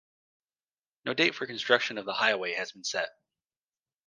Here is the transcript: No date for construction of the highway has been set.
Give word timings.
No 1.05 1.13
date 1.13 1.35
for 1.35 1.45
construction 1.45 1.99
of 1.99 2.05
the 2.05 2.13
highway 2.13 2.53
has 2.55 2.71
been 2.71 2.83
set. 2.83 3.09